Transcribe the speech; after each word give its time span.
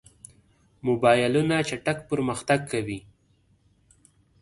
موبایلونه 0.87 1.55
چټک 1.69 1.97
پرمختګ 2.09 2.59
کوي. 2.71 2.99